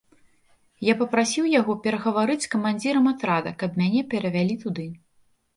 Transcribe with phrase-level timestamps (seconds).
[0.85, 4.91] Я папрасіў яго перагаварыць з камандзірам атрада, каб мяне перавялі туды.